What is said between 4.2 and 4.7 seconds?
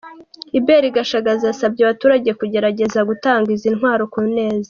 neza.